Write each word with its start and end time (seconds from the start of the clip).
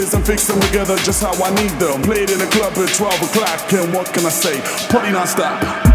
pieces 0.00 0.14
and 0.14 0.26
fix 0.26 0.46
them 0.46 0.60
together 0.60 0.96
just 0.98 1.22
how 1.22 1.32
I 1.42 1.50
need 1.54 1.70
them. 1.78 2.02
Played 2.02 2.30
in 2.30 2.40
a 2.40 2.46
club 2.46 2.72
at 2.76 2.94
12 2.94 3.22
o'clock. 3.22 3.72
And 3.72 3.92
what 3.92 4.12
can 4.12 4.24
I 4.24 4.30
say? 4.30 4.60
Party 4.88 5.12
non-stop. 5.12 5.89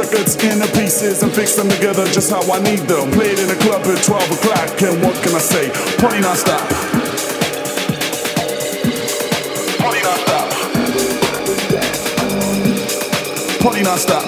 records 0.00 0.34
into 0.36 0.66
pieces 0.72 1.22
and 1.22 1.30
fix 1.30 1.56
them 1.56 1.68
together 1.68 2.06
just 2.06 2.30
how 2.30 2.40
I 2.50 2.58
need 2.62 2.80
them. 2.88 3.10
Played 3.10 3.38
in 3.38 3.50
a 3.50 3.56
club 3.56 3.84
at 3.84 4.02
12 4.02 4.30
o'clock, 4.32 4.82
and 4.82 5.02
what 5.04 5.14
can 5.22 5.34
I 5.34 5.38
say? 5.38 5.68
Party 6.00 6.20
not 6.20 6.36
stop. 6.38 6.64
Party 9.78 10.00
not 10.00 10.18
stop. 10.24 10.48
Party 13.60 13.82
not 13.82 13.98
stop. 13.98 14.24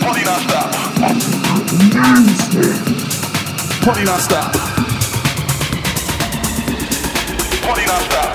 Party 0.00 0.22
not 0.28 0.40
stop. 0.44 0.70
Party 3.80 4.04
not 4.04 4.20
stop. 4.20 4.52
Party 7.64 7.86
not 7.86 8.02
stop. 8.02 8.30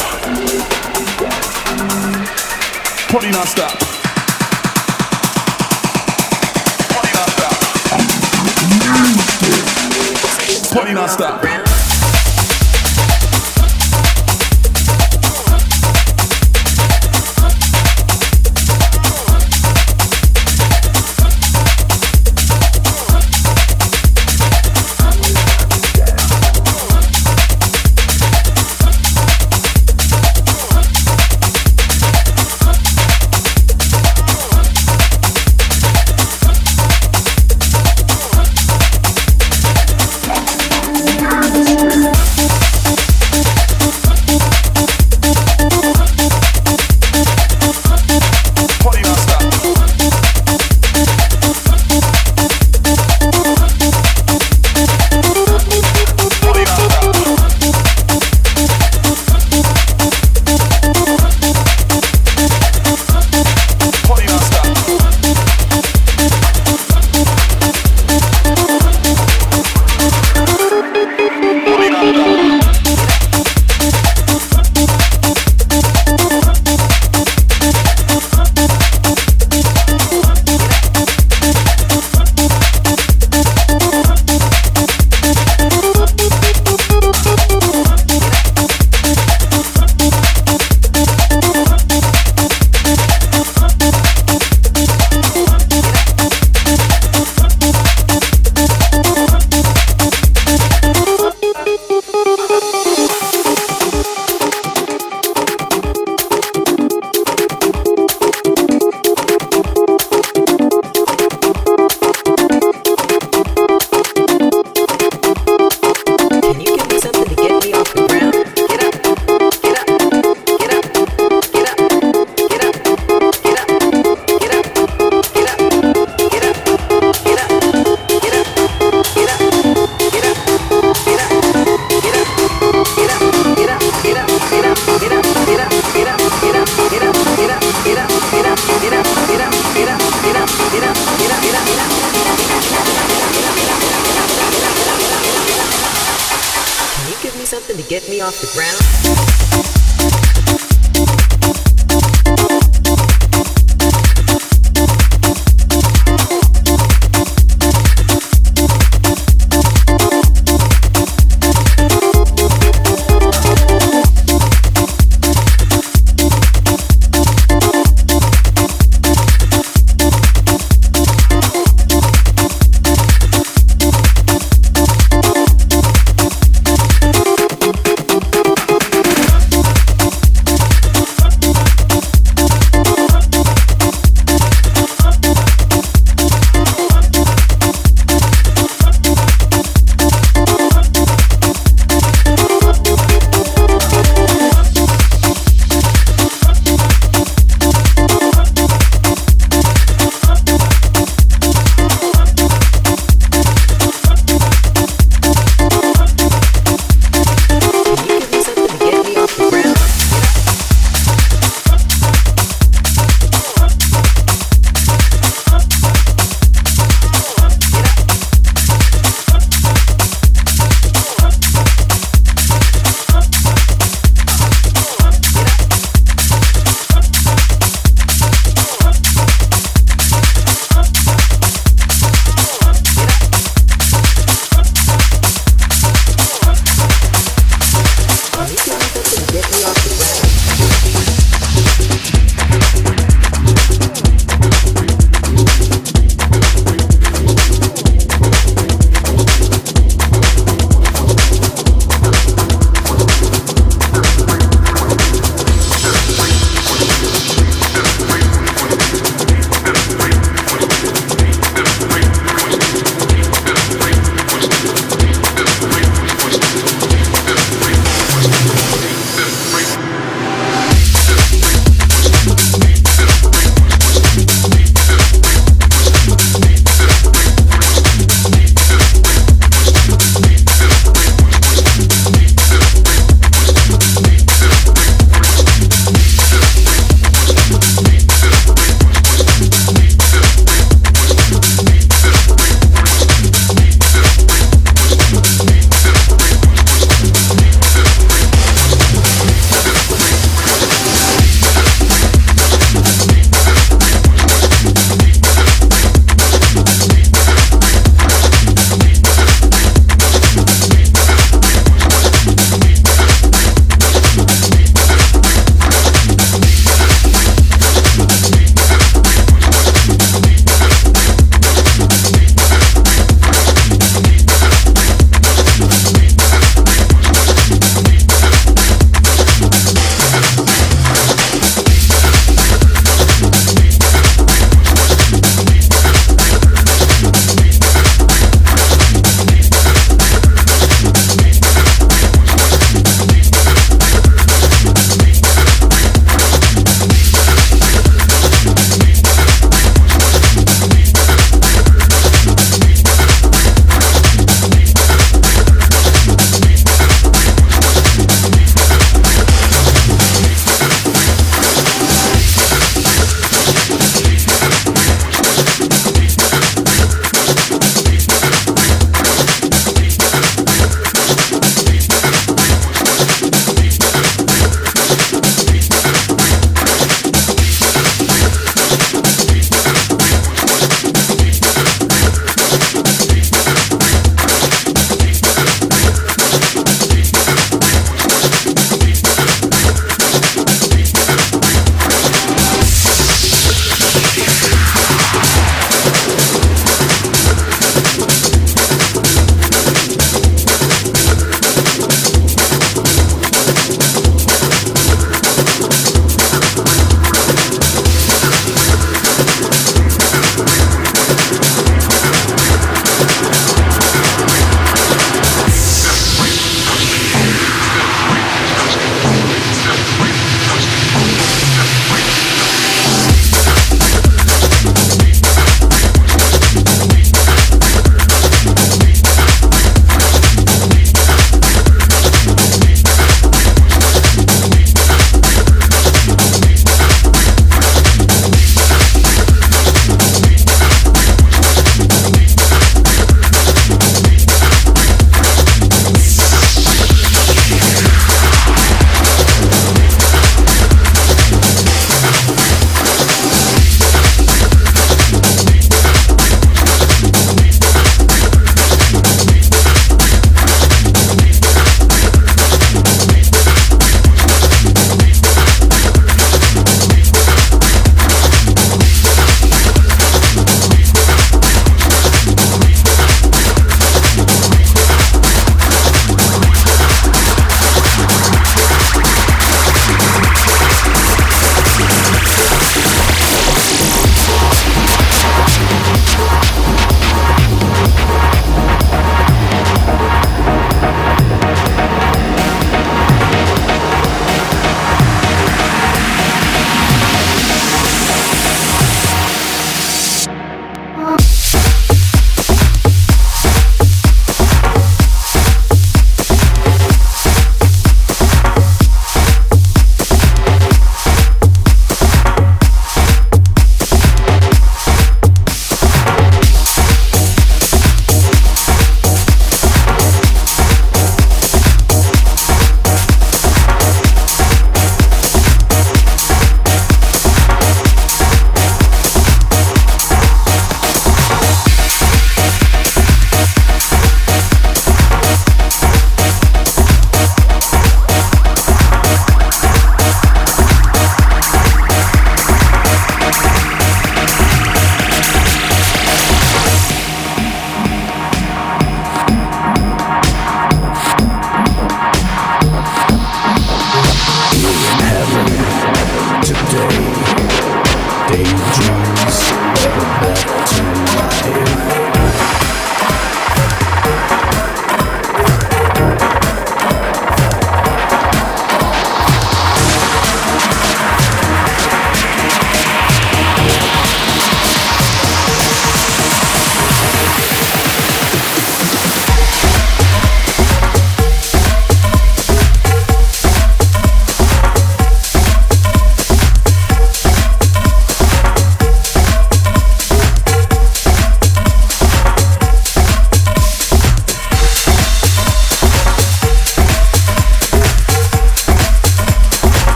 Party 3.11 3.31
non 3.31 3.45
stop. 3.45 3.94
Party 10.71 10.93
not 10.93 11.09
stop. 11.09 11.64